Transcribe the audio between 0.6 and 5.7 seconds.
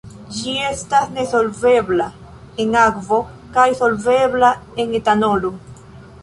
estas nesolvebla en akvo kaj solvebla en etanolo.